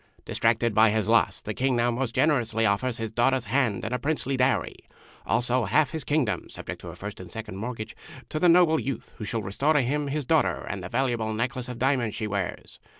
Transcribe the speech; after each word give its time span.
Distracted 0.25 0.73
by 0.73 0.89
his 0.89 1.07
loss, 1.07 1.41
the 1.41 1.53
King 1.53 1.75
now 1.75 1.91
most 1.91 2.15
generously 2.15 2.65
offers 2.65 2.97
his 2.97 3.11
daughter's 3.11 3.45
hand 3.45 3.85
and 3.85 3.93
a 3.93 3.99
princely 3.99 4.35
dowry, 4.35 4.77
also 5.27 5.65
half 5.65 5.91
his 5.91 6.03
Kingdom 6.03 6.49
(subject 6.49 6.81
to 6.81 6.87
a 6.89 6.95
first 6.95 7.19
and 7.19 7.29
second 7.29 7.57
mortgage), 7.57 7.95
to 8.29 8.39
the 8.39 8.49
noble 8.49 8.79
youth 8.79 9.13
who 9.19 9.25
shall 9.25 9.43
restore 9.43 9.73
to 9.73 9.81
him 9.81 10.07
his 10.07 10.25
daughter 10.25 10.65
and 10.67 10.81
the 10.83 10.89
valuable 10.89 11.33
necklace 11.35 11.69
of 11.69 11.77
diamonds 11.77 12.15
she 12.15 12.25
wears. 12.25 12.79